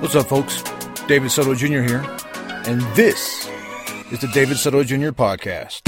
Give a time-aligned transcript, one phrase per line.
[0.00, 0.62] What's up, folks?
[1.08, 1.82] David Soto Jr.
[1.82, 2.06] here,
[2.66, 3.48] and this
[4.12, 5.10] is the David Soto Jr.
[5.10, 5.82] podcast.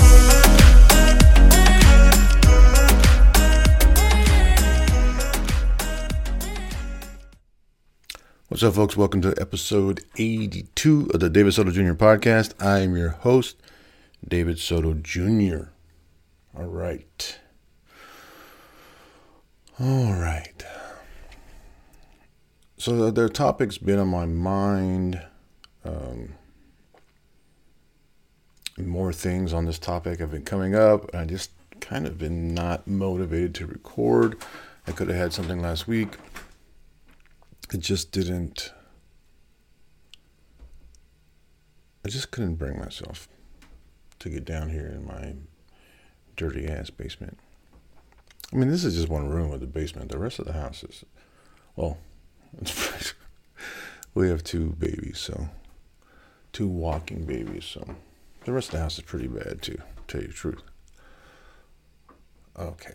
[8.49, 8.97] What's up, folks?
[8.97, 11.93] Welcome to episode 82 of the David Soto Jr.
[11.93, 12.61] podcast.
[12.61, 13.63] I am your host,
[14.27, 15.69] David Soto Jr.
[16.59, 17.39] All right.
[19.79, 20.65] All right.
[22.81, 25.21] So their topic's been on my mind.
[25.85, 26.31] Um,
[28.79, 31.15] more things on this topic have been coming up.
[31.15, 34.39] I just kind of been not motivated to record.
[34.87, 36.17] I could have had something last week.
[37.71, 38.73] It just didn't.
[42.03, 43.29] I just couldn't bring myself
[44.21, 45.35] to get down here in my
[46.35, 47.37] dirty ass basement.
[48.51, 50.11] I mean, this is just one room with the basement.
[50.11, 51.05] The rest of the house is,
[51.77, 51.99] well,
[54.15, 55.49] we have two babies, so
[56.53, 57.95] two walking babies, so
[58.45, 59.77] the rest of the house is pretty bad too.
[59.77, 60.63] To tell you the truth.
[62.59, 62.95] Okay.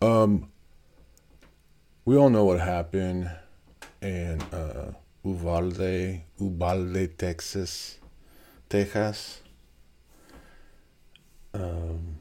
[0.00, 0.50] Um,
[2.04, 3.30] we all know what happened
[4.00, 4.92] in uh,
[5.24, 7.98] Uvalde, Uvalde, Texas,
[8.68, 9.40] Texas.
[11.54, 12.16] Um,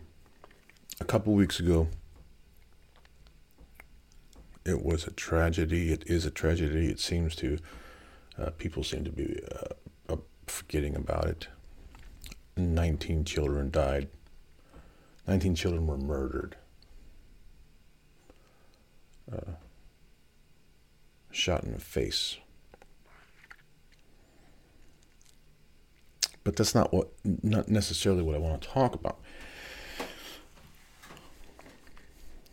[1.00, 1.88] a couple weeks ago
[4.66, 5.92] it was a tragedy.
[5.92, 6.88] It is a tragedy.
[6.88, 7.58] It seems to,
[8.38, 9.74] uh, people seem to be uh,
[10.48, 11.48] forgetting about it.
[12.58, 14.10] 19 children died.
[15.28, 16.56] 19 children were murdered.
[19.32, 19.52] Uh,
[21.32, 22.38] shot in the face.
[26.44, 29.20] But that's not what, not necessarily what I want to talk about.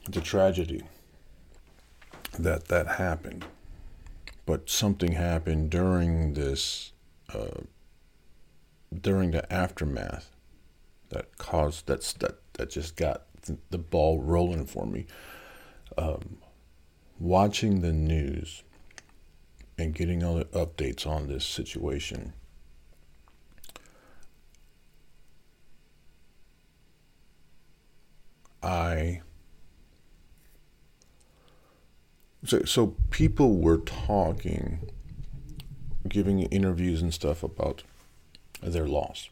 [0.07, 0.83] It's a tragedy
[2.39, 3.45] that that happened.
[4.47, 6.93] But something happened during this,
[7.35, 7.63] uh,
[8.99, 10.31] during the aftermath,
[11.11, 13.25] that caused that's that that just got
[13.71, 15.07] the ball rolling for me.
[15.97, 16.39] Um,
[17.19, 18.63] watching the news
[19.77, 22.33] and getting all the updates on this situation.
[28.63, 29.23] I
[32.45, 34.91] so, so people were talking,
[36.09, 37.83] giving interviews and stuff about
[38.63, 39.29] their loss.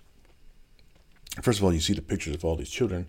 [1.42, 3.06] First of all, you see the pictures of all these children.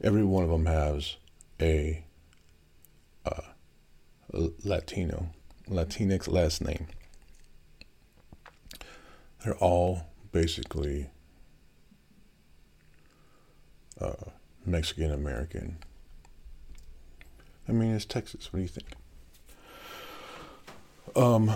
[0.00, 1.16] Every one of them has
[1.60, 2.04] a,
[3.26, 3.42] uh,
[4.32, 5.30] Latino,
[5.68, 6.86] Latinx last name.
[9.44, 11.10] They're all basically
[14.00, 14.30] uh,
[14.64, 15.78] Mexican American
[17.68, 18.52] I mean, it's Texas.
[18.52, 18.88] What do you think?
[21.14, 21.52] Um,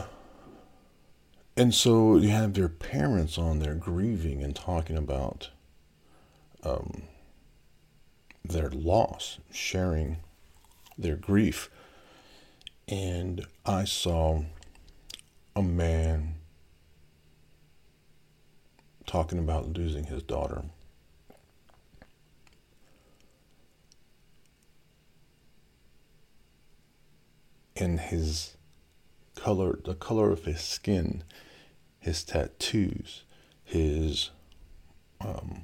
[1.57, 5.51] and so you have their parents on there grieving and talking about
[6.65, 7.05] um,
[8.45, 10.19] their loss, sharing
[10.99, 11.71] their grief.
[12.89, 14.43] And I saw
[15.55, 16.35] a man
[19.07, 20.65] talking about losing his daughter.
[27.83, 28.57] In his
[29.35, 31.25] color, the color of his skin,
[31.99, 33.25] his tattoos,
[33.65, 34.31] his,
[35.21, 35.63] um,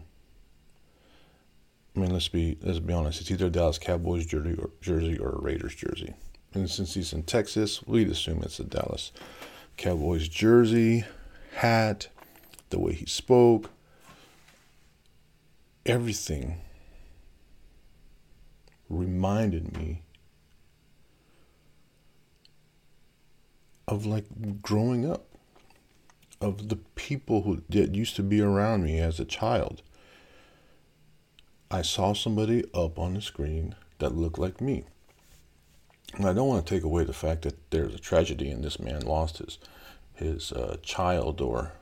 [1.94, 3.20] I mean, let's be let's be honest.
[3.20, 6.14] It's either Dallas Cowboys jersey or jersey or a Raiders jersey.
[6.54, 9.12] And since he's in Texas, we'd assume it's a Dallas
[9.76, 11.04] Cowboys jersey,
[11.54, 12.08] hat,
[12.70, 13.70] the way he spoke,
[15.86, 16.60] everything
[18.88, 20.02] reminded me
[23.88, 25.24] of like growing up,
[26.40, 29.82] of the people who that used to be around me as a child.
[31.70, 34.84] I saw somebody up on the screen that looked like me.
[36.14, 38.78] And I don't want to take away the fact that there's a tragedy and this
[38.78, 39.58] man lost his
[40.14, 41.72] his uh, child or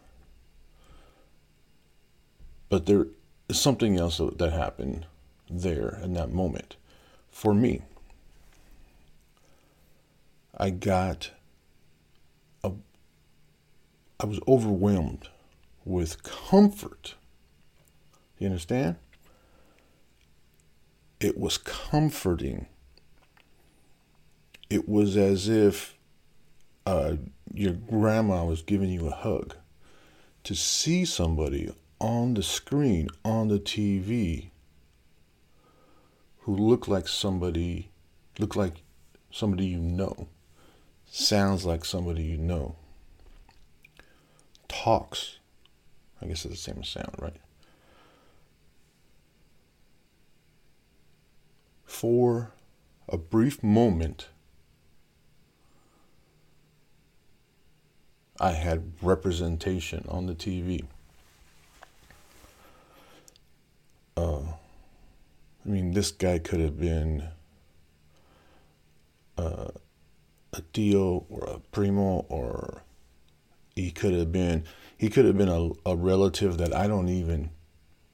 [2.68, 3.06] but there
[3.48, 5.06] is something else that happened
[5.48, 6.76] there in that moment
[7.30, 7.82] for me.
[10.58, 11.30] I got
[14.18, 15.28] I was overwhelmed
[15.84, 17.14] with comfort.
[18.38, 18.96] You understand?
[21.20, 22.66] It was comforting.
[24.70, 25.96] It was as if
[26.86, 27.16] uh,
[27.52, 29.54] your grandma was giving you a hug.
[30.44, 34.50] To see somebody on the screen, on the TV,
[36.40, 37.90] who looked like somebody,
[38.38, 38.82] looked like
[39.30, 40.28] somebody you know,
[41.10, 42.76] sounds like somebody you know,
[44.68, 45.38] talks,
[46.20, 47.36] I guess it's the same sound, right?
[51.84, 52.52] For
[53.08, 54.28] a brief moment,
[58.38, 60.84] I had representation on the TV.
[64.16, 67.28] Uh, I mean, this guy could have been
[69.38, 69.68] uh,
[70.52, 72.82] a Dio or a Primo, or
[73.76, 74.64] he could have been
[74.96, 77.50] he could have been a, a relative that I don't even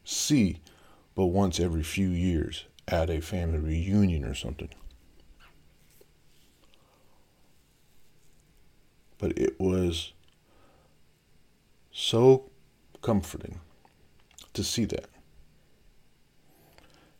[0.05, 0.59] see,
[1.14, 4.69] but once every few years at a family reunion or something.
[9.19, 10.12] But it was
[11.93, 12.50] so
[13.00, 13.61] comforting
[14.55, 15.09] to see that.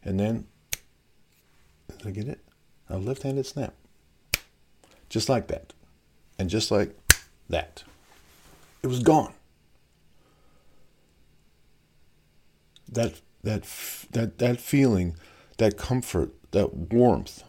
[0.03, 0.49] And then,
[1.99, 2.41] did I get it?
[2.91, 3.75] A left handed snap.
[5.09, 5.73] Just like that.
[6.41, 6.99] And just like
[7.49, 7.85] that.
[8.83, 9.33] It was gone.
[12.91, 13.65] That, that,
[14.11, 15.17] that, that feeling,
[15.59, 17.45] that comfort, that warmth.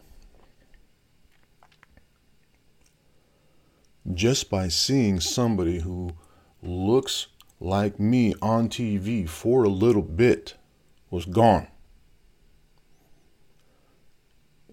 [4.12, 6.10] Just by seeing somebody who
[6.62, 7.26] looks
[7.60, 10.54] like me on TV for a little bit
[11.10, 11.66] was gone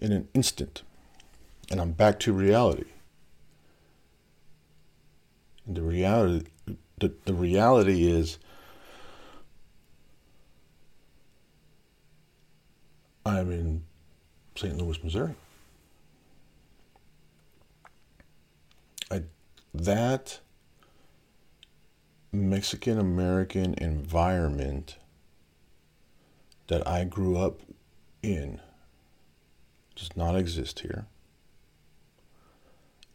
[0.00, 0.82] in an instant.
[1.70, 2.84] And I'm back to reality.
[5.66, 6.51] And the reality
[7.02, 8.38] the, the reality is
[13.26, 13.82] I'm in
[14.54, 14.78] St.
[14.78, 15.34] Louis, Missouri.
[19.10, 19.22] I
[19.74, 20.38] that
[22.30, 24.96] Mexican American environment
[26.68, 27.62] that I grew up
[28.22, 28.60] in
[29.96, 31.06] does not exist here.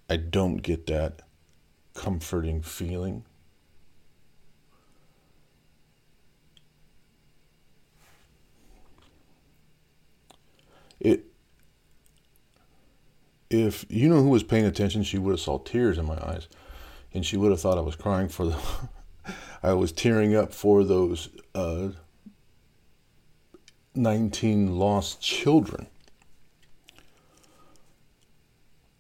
[0.10, 1.22] I don't get that
[1.94, 3.24] comforting feeling.
[11.00, 11.26] It
[13.50, 16.48] if you know who was paying attention, she would have saw tears in my eyes,
[17.14, 18.58] and she would have thought I was crying for the
[19.64, 21.90] I was tearing up for those uh,
[23.96, 25.88] 19 lost children.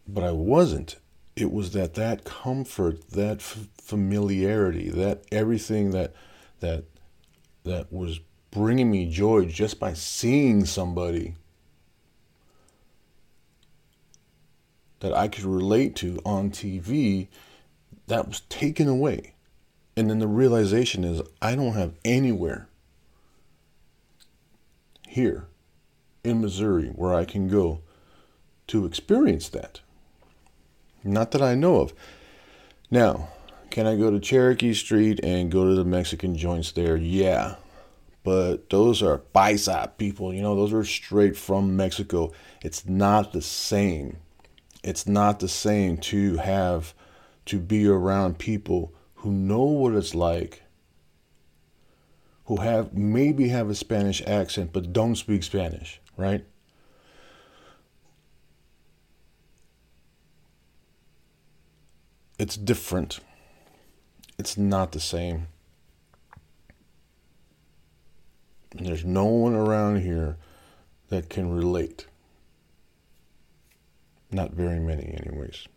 [0.08, 0.96] But I wasn't.
[1.36, 6.14] It was that that comfort, that f- familiarity, that everything that
[6.62, 6.86] that
[7.64, 11.36] that was bringing me joy just by seeing somebody
[15.00, 17.28] that I could relate to on TV
[18.08, 19.34] that was taken away.
[19.96, 22.68] And then the realization is I don't have anywhere
[25.08, 25.48] here
[26.24, 27.82] in Missouri where I can go
[28.68, 29.82] to experience that.
[31.04, 31.94] Not that I know of.
[32.92, 33.30] Now,
[33.70, 36.98] can I go to Cherokee Street and go to the Mexican joints there?
[36.98, 37.56] Yeah.
[38.24, 42.34] But those are paisa people, you know, those are straight from Mexico.
[42.62, 44.18] It's not the same.
[44.88, 46.94] It's not the same to have
[47.48, 50.64] to be around people who know what it's like,
[52.46, 56.46] who have maybe have a Spanish accent but don't speak Spanish, right?
[62.40, 63.20] It's different.
[64.40, 65.48] It's not the same.
[68.72, 70.38] And there's no one around here
[71.10, 72.06] that can relate.
[74.32, 75.68] Not very many, anyways.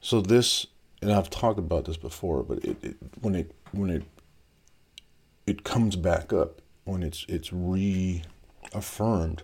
[0.00, 0.66] So this,
[1.00, 4.02] and I've talked about this before, but it, it when it when it
[5.46, 9.42] it comes back up when it's it's reaffirmed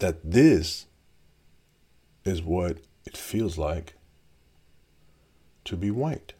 [0.00, 0.86] that this
[2.24, 3.94] is what it feels like
[5.64, 6.32] to be white.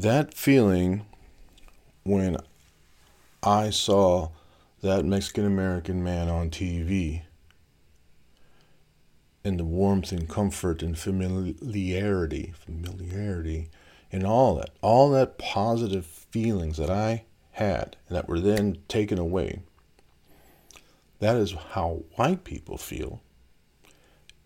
[0.00, 1.04] That feeling
[2.04, 2.38] when
[3.42, 4.30] I saw
[4.80, 7.20] that Mexican American man on TV
[9.44, 13.68] and the warmth and comfort and familiarity, familiarity,
[14.10, 19.18] and all that, all that positive feelings that I had and that were then taken
[19.18, 19.60] away.
[21.18, 23.20] That is how white people feel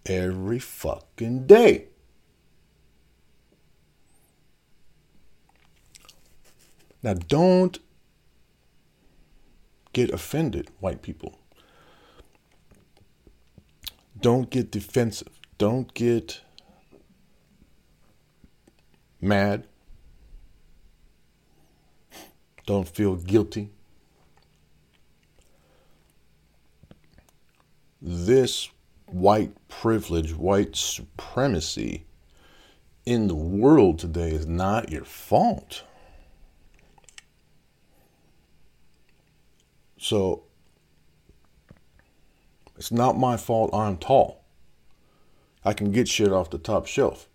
[0.05, 1.91] every fucking day.
[7.05, 7.79] Now, don't
[9.93, 11.39] get offended, white people
[14.25, 15.29] don't get defensive.
[15.59, 16.41] Don't get
[19.21, 19.67] mad.
[22.65, 23.69] Don't feel guilty.
[28.01, 28.71] This
[29.05, 32.07] white privilege, white supremacy
[33.05, 35.83] in the world today is not your fault.
[40.05, 40.43] So
[42.77, 44.45] it's not my fault I'm tall.
[45.65, 47.27] I can get shit off the top shelf.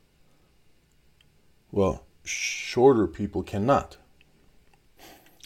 [1.72, 3.98] Well, shorter people cannot.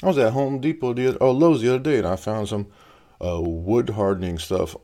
[0.03, 2.49] I was at Home Depot the other, oh Lowe's the other day, and I found
[2.49, 2.67] some
[3.25, 4.75] uh, wood hardening stuff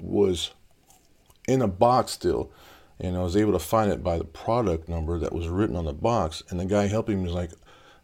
[0.00, 0.50] was
[1.46, 2.50] in a box still,
[2.98, 5.84] and I was able to find it by the product number that was written on
[5.84, 6.42] the box.
[6.48, 7.52] And the guy helping me was like,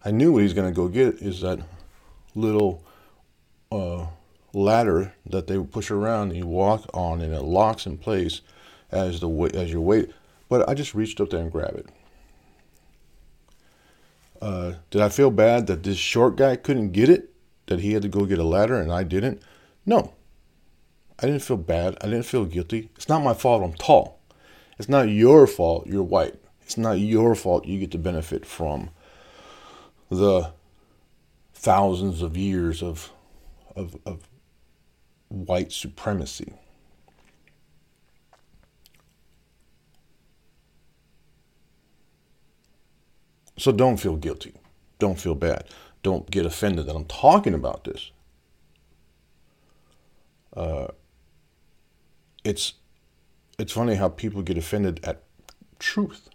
[0.04, 1.58] I knew what he's gonna go get is that
[2.36, 2.84] little
[3.74, 4.06] uh,
[4.52, 8.40] ladder that they push around and you walk on, and it locks in place
[8.90, 10.10] as the as your weight.
[10.48, 11.86] But I just reached up there and grabbed it.
[14.40, 17.30] Uh, did I feel bad that this short guy couldn't get it?
[17.66, 19.42] That he had to go get a ladder and I didn't?
[19.86, 20.12] No.
[21.18, 21.96] I didn't feel bad.
[22.02, 22.90] I didn't feel guilty.
[22.94, 24.20] It's not my fault I'm tall.
[24.78, 26.34] It's not your fault you're white.
[26.60, 28.90] It's not your fault you get to benefit from
[30.10, 30.52] the
[31.54, 33.12] thousands of years of,
[33.76, 34.28] of, of
[35.28, 36.52] white supremacy.
[43.56, 44.54] So don't feel guilty.
[44.98, 45.64] Don't feel bad.
[46.02, 48.10] Don't get offended that I'm talking about this.
[50.56, 50.88] Uh,
[52.44, 52.74] it's
[53.58, 55.22] it's funny how people get offended at
[55.78, 56.28] truth,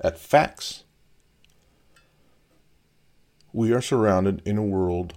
[0.00, 0.84] at facts.
[3.52, 5.14] We are surrounded in a world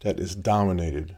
[0.00, 1.16] that is dominated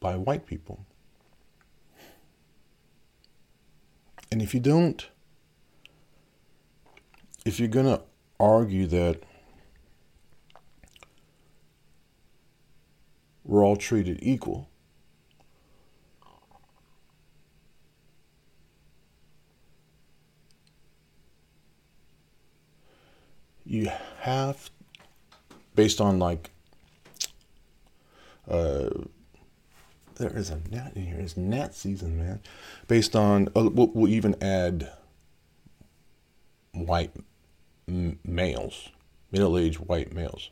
[0.00, 0.84] by white people.
[4.30, 5.08] And if you don't,
[7.44, 8.02] if you're going to
[8.40, 9.22] argue that
[13.44, 14.68] we're all treated equal,
[23.64, 23.90] you
[24.24, 24.70] have,
[25.74, 26.50] based on like,
[28.48, 28.88] uh,
[30.16, 31.18] there is a gnat in here.
[31.18, 31.36] It's
[31.74, 32.40] season, man.
[32.88, 34.90] Based on, uh, we'll, we'll, even add
[36.72, 37.12] white
[37.86, 38.88] m- males,
[39.30, 40.48] middle-aged white males,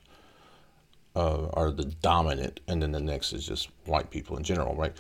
[1.17, 4.95] uh, are the dominant, and then the next is just white people in general, right?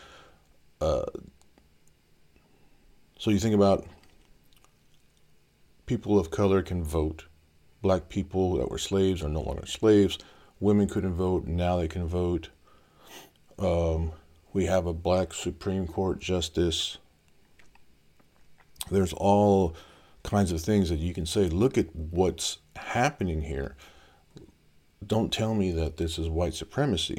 [0.80, 1.04] Uh,
[3.18, 3.84] so you think about
[5.84, 7.24] people of color can vote.
[7.82, 10.18] Black people that were slaves are no longer slaves.
[10.60, 11.46] Women couldn't vote.
[11.46, 12.50] Now they can vote.
[13.58, 14.12] Um,
[14.52, 16.98] we have a black Supreme Court justice.
[18.90, 19.74] There's all
[20.22, 21.48] kinds of things that you can say.
[21.48, 23.76] Look at what's happening here.
[25.04, 27.18] Don't tell me that this is white supremacy.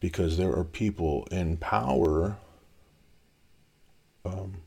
[0.00, 2.38] Because there are people in power
[4.24, 4.62] um,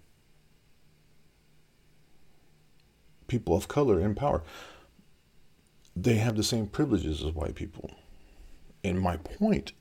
[3.28, 4.44] people of color in power.
[5.96, 7.92] They have the same privileges as white people.
[8.84, 9.74] And my point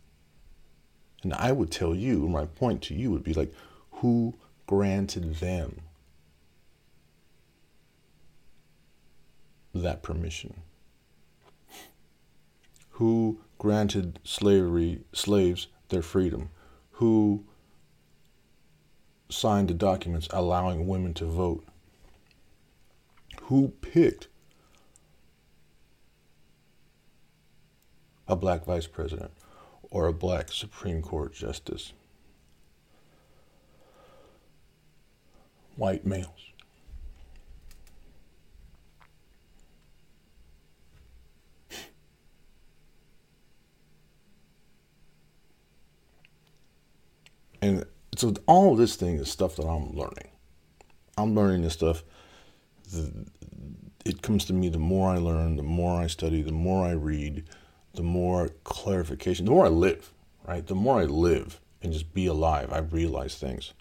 [1.23, 3.53] and I would tell you, my point to you would be like,
[3.93, 4.35] who
[4.67, 5.81] granted them
[9.75, 10.63] that permission?
[12.91, 16.51] Who granted slavery slaves their freedom?
[16.93, 17.45] Who
[19.29, 21.65] signed the documents allowing women to vote?
[23.43, 24.29] Who picked
[28.29, 29.33] a black vice president?
[29.93, 31.93] or a black Supreme Court justice.
[35.77, 36.31] White males.
[47.61, 47.85] And
[48.17, 50.31] so all this thing is stuff that I'm learning.
[51.19, 52.03] I'm learning this stuff.
[54.05, 56.93] It comes to me the more I learn, the more I study, the more I
[56.93, 57.45] read,
[57.95, 60.13] the more clarification, the more I live,
[60.47, 60.67] right?
[60.67, 63.73] The more I live and just be alive, I realize things.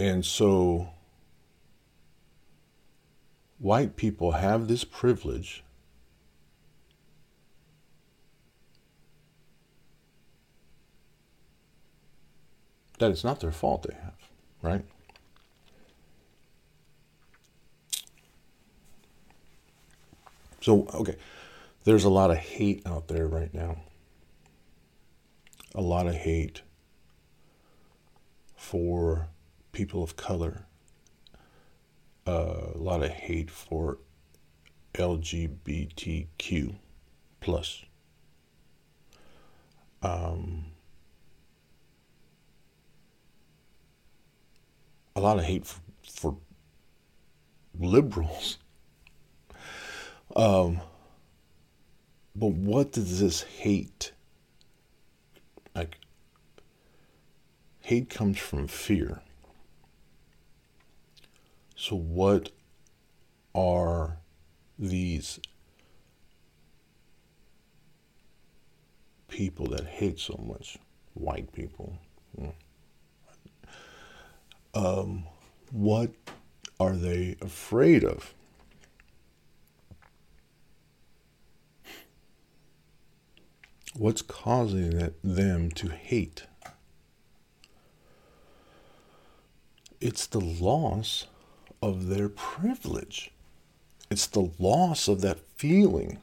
[0.00, 0.90] And so,
[3.58, 5.64] white people have this privilege
[12.98, 14.14] that it's not their fault they have,
[14.62, 14.84] right?
[20.60, 21.16] So, okay,
[21.84, 23.76] there's a lot of hate out there right now.
[25.74, 26.62] a lot of hate
[28.56, 29.28] for
[29.72, 30.66] people of color,
[32.26, 33.98] uh, a lot of hate for
[34.94, 36.74] LGBTQ
[37.40, 37.84] plus.
[40.02, 40.66] Um,
[45.18, 46.36] a lot of hate for, for
[47.78, 48.58] liberals.
[50.36, 50.82] Um,
[52.36, 54.12] but what does this hate
[55.74, 55.96] like?
[57.80, 59.22] Hate comes from fear.
[61.74, 62.50] So, what
[63.54, 64.18] are
[64.78, 65.40] these
[69.28, 70.78] people that hate so much?
[71.14, 71.98] White people.
[74.78, 75.24] Um,
[75.72, 76.12] what
[76.78, 78.32] are they afraid of?
[83.96, 86.44] What's causing them to hate?
[90.00, 91.26] It's the loss
[91.82, 93.32] of their privilege.
[94.12, 96.18] It's the loss of that feeling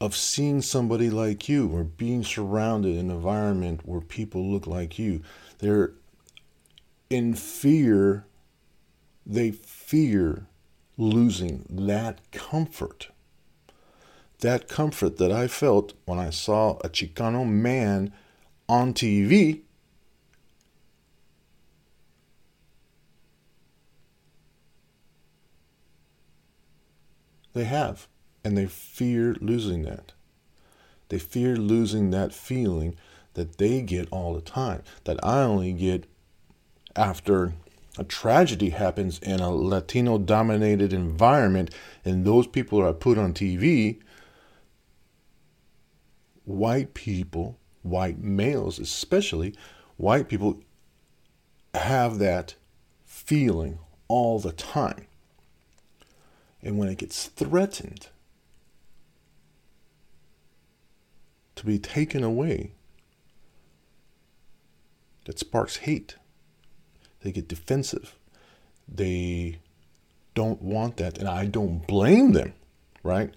[0.00, 5.00] of seeing somebody like you or being surrounded in an environment where people look like
[5.00, 5.20] you.
[5.58, 5.94] They're
[7.10, 8.26] in fear,
[9.24, 10.46] they fear
[10.96, 13.08] losing that comfort.
[14.40, 18.12] That comfort that I felt when I saw a Chicano man
[18.68, 19.62] on TV
[27.58, 28.06] They have.
[28.44, 30.12] And they fear losing that.
[31.08, 32.94] They fear losing that feeling
[33.34, 36.06] that they get all the time, that I only get
[36.98, 37.52] after
[37.96, 41.72] a tragedy happens in a Latino dominated environment
[42.04, 44.00] and those people are put on TV.
[46.44, 49.54] White people, white males especially,
[49.96, 50.60] white people
[51.74, 52.56] have that
[53.04, 55.06] feeling all the time.
[56.62, 58.08] And when it gets threatened
[61.54, 62.72] to be taken away,
[65.26, 66.16] that sparks hate.
[67.22, 68.14] They get defensive.
[68.86, 69.58] They
[70.34, 71.18] don't want that.
[71.18, 72.54] And I don't blame them,
[73.02, 73.34] right?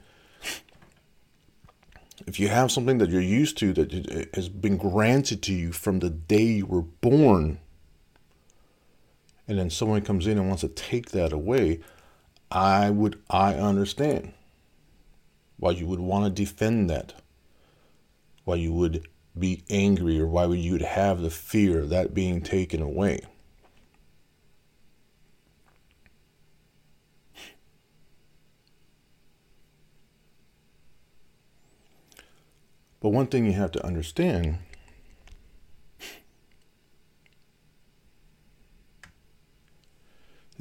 [2.28, 6.00] If you have something that you're used to that has been granted to you from
[6.00, 7.60] the day you were born,
[9.48, 11.80] and then someone comes in and wants to take that away,
[12.52, 14.34] I would I understand
[15.58, 17.14] why you would want to defend that.
[18.44, 22.42] Why you would be angry or why would you have the fear of that being
[22.42, 23.22] taken away.
[33.02, 34.60] But one thing you have to understand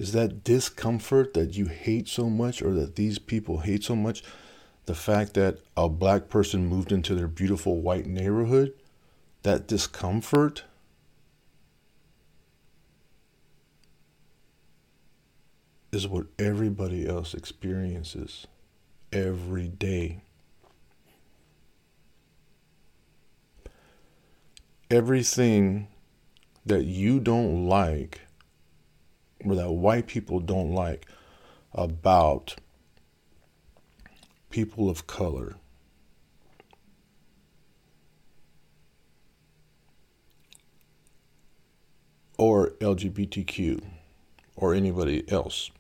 [0.01, 4.25] Is that discomfort that you hate so much or that these people hate so much?
[4.87, 8.73] The fact that a black person moved into their beautiful white neighborhood?
[9.43, 10.65] That discomfort?
[15.93, 18.47] Is what everybody else experiences
[19.13, 20.23] every day.
[24.91, 25.87] Everything
[26.67, 28.23] that you don't like
[29.45, 31.07] or that white people don't like
[31.73, 32.57] about
[34.51, 35.57] people of color.
[42.37, 43.83] Or LGBTQ
[44.57, 45.71] or anybody else.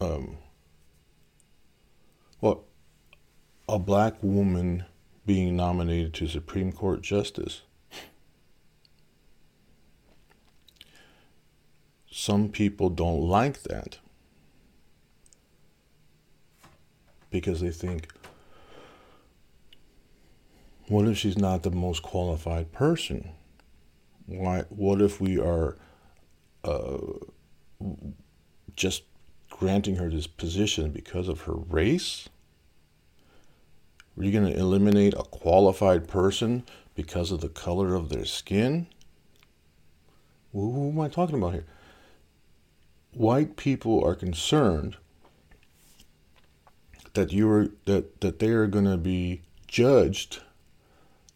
[0.00, 0.36] Um,
[2.40, 2.67] well,
[3.68, 4.84] a black woman
[5.26, 7.62] being nominated to Supreme Court Justice
[12.18, 13.98] Some people don't like that
[17.30, 18.12] because they think,
[20.88, 23.30] what if she's not the most qualified person?
[24.26, 24.64] Why?
[24.68, 25.76] What if we are
[26.64, 26.98] uh,
[28.74, 29.04] just
[29.48, 32.28] granting her this position because of her race?
[34.18, 38.88] Are you going to eliminate a qualified person because of the color of their skin?
[40.52, 41.66] Who am I talking about here?
[43.14, 44.96] white people are concerned
[47.14, 50.40] that you are that that they are going to be judged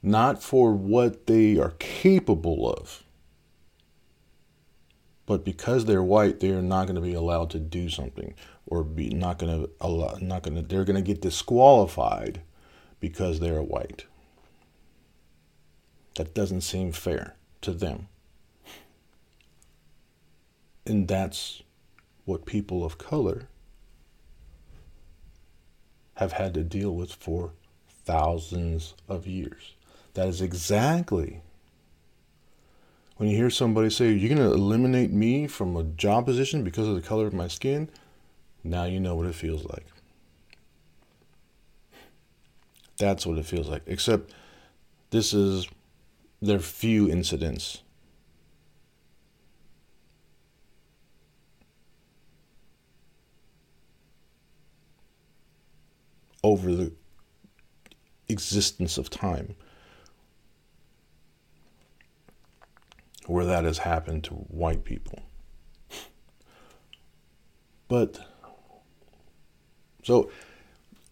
[0.03, 3.03] not for what they are capable of
[5.27, 8.35] But because they're white, they're not going to be allowed to do something,
[8.67, 10.63] or be not going to allow, not going to.
[10.63, 12.43] They're going to get disqualified
[13.03, 14.07] because they're white.
[16.17, 18.07] That doesn't seem fair to them.
[20.87, 21.63] And that's
[22.25, 23.49] what people of color
[26.15, 27.53] have had to deal with for
[28.05, 29.75] thousands of years.
[30.15, 31.43] That is exactly
[33.17, 36.87] when you hear somebody say, You're going to eliminate me from a job position because
[36.87, 37.89] of the color of my skin,
[38.63, 39.87] now you know what it feels like.
[43.03, 43.83] That's what it feels like.
[43.89, 44.33] Except
[45.11, 45.67] this is,
[46.41, 47.83] there are few incidents.
[56.45, 56.93] Over the
[58.29, 59.57] existence of time
[63.27, 65.19] where that has happened to white people.
[67.89, 68.21] But
[70.05, 70.31] so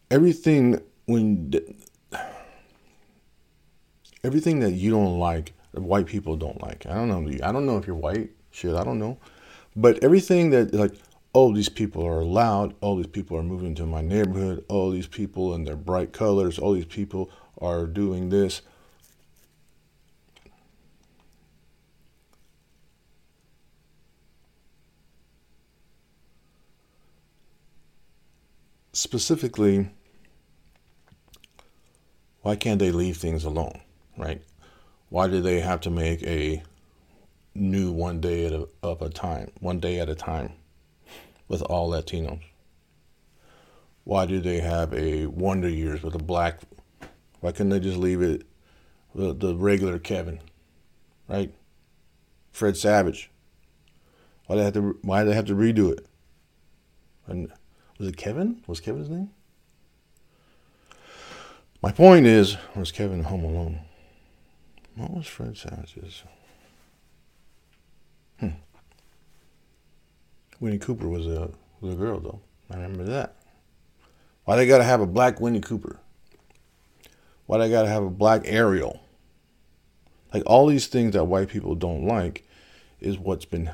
[0.09, 1.53] everything when
[4.23, 6.87] everything that you don't like, white people don't like.
[6.87, 7.47] I don't know.
[7.47, 8.31] I don't know if you're white.
[8.51, 9.19] Shit, I don't know.
[9.75, 10.95] But everything that like,
[11.35, 12.75] oh, these people are loud.
[12.83, 14.65] Oh, these people are moving to my neighborhood.
[14.69, 16.59] Oh, these people in their bright colors.
[16.59, 18.63] All these people are doing this.
[28.93, 29.89] specifically,
[32.43, 33.81] why can't they leave things alone,
[34.17, 34.43] right?
[35.09, 36.63] Why do they have to make a
[37.55, 40.53] new one day at a, of a time, one day at a time,
[41.49, 42.41] with all Latinos?
[44.05, 46.61] Why do they have a Wonder Years with a black?
[47.41, 48.47] Why couldn't they just leave it
[49.15, 50.41] the, the regular Kevin,
[51.29, 51.53] right?
[52.53, 53.31] Fred Savage.
[54.47, 54.99] Why they have to?
[55.03, 56.07] Why do they have to redo it?
[57.27, 57.53] And
[57.99, 58.63] was it Kevin?
[58.67, 59.31] Was Kevin his name?
[61.83, 63.81] My point is, was Kevin home alone?
[64.97, 66.25] What was Fred Savage's?
[68.39, 68.49] Hmm.
[70.59, 72.41] Winnie Cooper was a was a girl though.
[72.71, 73.37] I remember that.
[74.45, 75.99] Why they gotta have a black Winnie Cooper?
[77.47, 79.01] Why they gotta have a black Ariel?
[80.35, 82.47] Like all these things that white people don't like
[83.01, 83.71] is what's been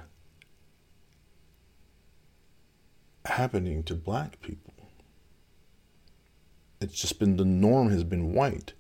[3.25, 4.75] happening to black people.
[6.87, 8.73] It's just been the norm has been white.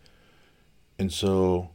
[0.98, 1.70] And so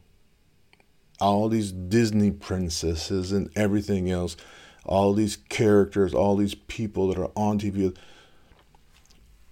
[1.20, 4.36] all these Disney princesses and everything else,
[4.84, 7.96] all these characters, all these people that are on TV,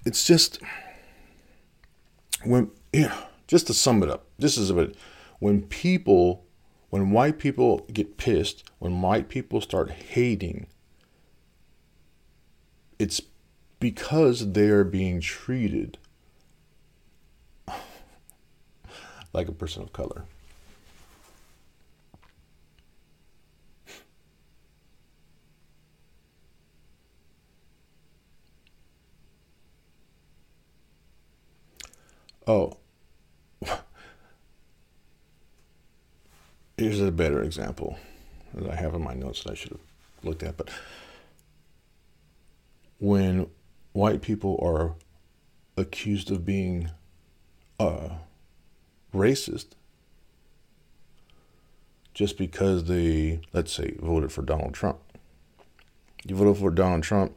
[0.05, 0.61] it's just
[2.45, 3.16] when yeah,
[3.47, 4.97] just to sum it up, this is a bit
[5.38, 6.45] when people
[6.88, 10.66] when white people get pissed, when white people start hating
[13.01, 13.23] it's
[13.81, 15.97] because they are being treated
[19.33, 20.25] like a person of color.
[32.47, 32.77] Oh,
[36.77, 37.99] here's a better example
[38.55, 39.81] that I have in my notes that I should have
[40.25, 40.69] looked at, but
[42.99, 43.47] when
[43.93, 44.95] white people are
[45.77, 46.90] accused of being
[47.79, 48.09] uh,
[49.12, 49.66] racist
[52.14, 54.99] just because they, let's say, voted for Donald Trump.
[56.25, 57.37] You voted for Donald Trump,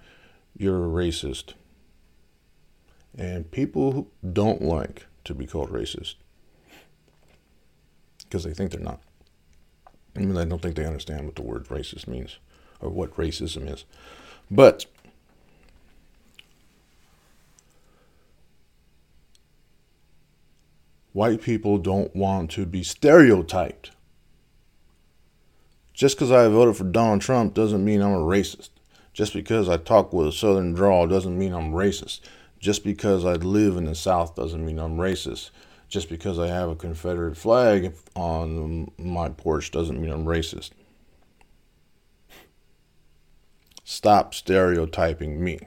[0.58, 1.54] you're a racist.
[3.18, 6.16] And people don't like to be called racist
[8.24, 9.02] because they think they're not.
[10.16, 12.38] I mean, I don't think they understand what the word racist means
[12.80, 13.86] or what racism is.
[14.50, 14.86] But
[21.14, 23.92] white people don't want to be stereotyped.
[25.94, 28.70] Just because I voted for Donald Trump doesn't mean I'm a racist.
[29.14, 32.20] Just because I talk with a southern drawl doesn't mean I'm racist.
[32.60, 35.52] Just because I live in the South doesn't mean I'm racist.
[35.88, 40.72] Just because I have a Confederate flag on my porch doesn't mean I'm racist.
[43.84, 45.60] Stop stereotyping me.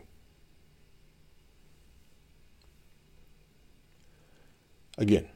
[4.98, 5.28] Again,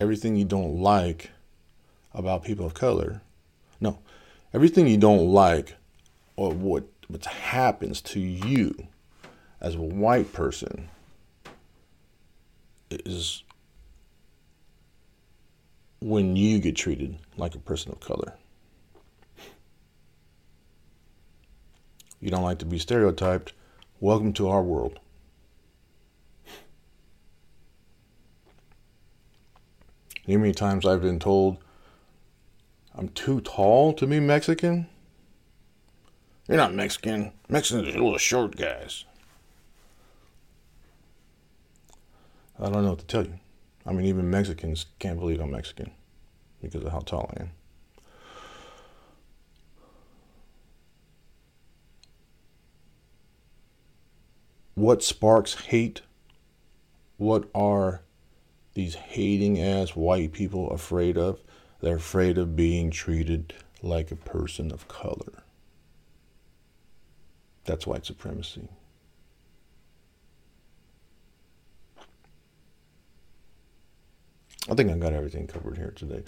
[0.00, 1.30] everything you don't like
[2.14, 3.20] about people of color.
[3.80, 3.98] No,
[4.52, 5.76] everything you don't like
[6.36, 8.86] or what what happens to you
[9.60, 10.88] as a white person
[12.90, 13.42] is
[16.00, 18.34] when you get treated like a person of color.
[22.20, 23.52] You don't like to be stereotyped.
[23.98, 24.98] Welcome to our world.
[30.30, 31.56] You know many times I've been told
[32.94, 34.86] I'm too tall to be Mexican?
[36.46, 37.32] You're not Mexican.
[37.48, 39.06] Mexicans are little short guys.
[42.60, 43.40] I don't know what to tell you.
[43.84, 45.90] I mean, even Mexicans can't believe I'm Mexican
[46.62, 47.50] because of how tall I am.
[54.76, 56.02] What sparks hate?
[57.16, 58.02] What are
[58.74, 61.40] these hating ass white people afraid of?
[61.80, 65.42] They're afraid of being treated like a person of color.
[67.64, 68.68] That's white supremacy.
[74.68, 76.22] I think I got everything covered here today.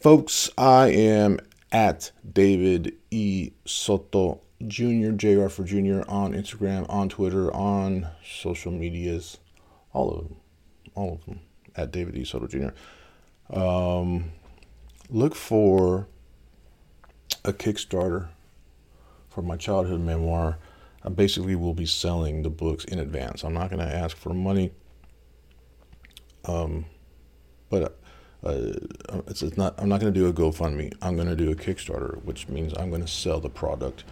[0.00, 1.38] Folks, I am
[1.72, 3.52] at David E.
[3.64, 6.02] Soto Jr., JR for Jr.
[6.08, 9.38] on Instagram, on Twitter, on social medias,
[9.92, 10.36] all of them.
[10.94, 11.40] All of them
[11.76, 12.24] at David E.
[12.24, 13.56] Soto Jr.
[13.56, 14.32] Um,
[15.10, 16.08] look for
[17.44, 18.28] a Kickstarter
[19.28, 20.58] for my childhood memoir.
[21.04, 23.44] I basically will be selling the books in advance.
[23.44, 24.72] I'm not going to ask for money.
[26.46, 26.86] Um,
[27.70, 27.98] but
[28.44, 28.72] uh,
[29.26, 29.74] it's, it's, not.
[29.78, 30.92] I'm not going to do a GoFundMe.
[31.02, 34.04] I'm going to do a Kickstarter, which means I'm going to sell the product.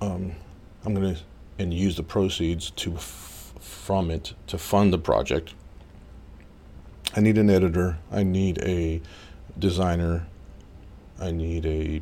[0.00, 0.32] Um,
[0.84, 1.20] I'm going to
[1.58, 5.54] and use the proceeds to f- from it to fund the project.
[7.18, 7.98] I need an editor.
[8.12, 9.00] I need a
[9.58, 10.24] designer.
[11.20, 12.00] I need a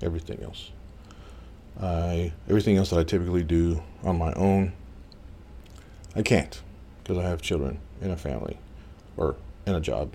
[0.00, 0.70] everything else.
[1.78, 4.72] I everything else that I typically do on my own.
[6.16, 6.58] I can't
[7.02, 8.56] because I have children and a family
[9.18, 10.14] or in a job.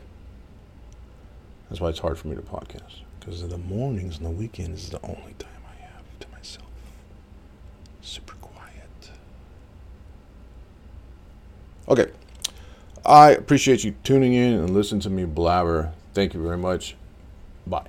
[1.70, 3.02] That's why it's hard for me to podcast.
[3.20, 6.66] Because the mornings and the weekends is the only time I have to myself.
[8.02, 9.12] Super quiet.
[11.88, 12.12] Okay.
[13.10, 15.94] I appreciate you tuning in and listening to me blabber.
[16.14, 16.96] Thank you very much.
[17.66, 17.88] Bye.